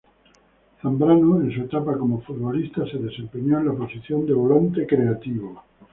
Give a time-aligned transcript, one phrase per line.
[0.81, 5.61] Zambrano en su etapa como futbolista se desempeñó en la posición de volante creativo.